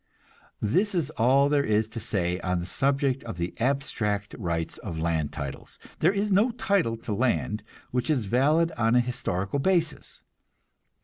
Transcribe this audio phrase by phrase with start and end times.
[0.59, 4.97] This is all there is to say on the subject of the abstract rights of
[4.97, 5.77] land titles.
[5.99, 10.23] There is no title to land which is valid on a historical basis.